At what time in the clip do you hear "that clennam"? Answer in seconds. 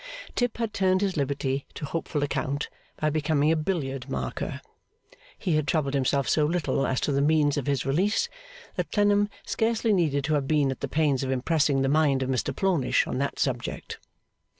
8.77-9.29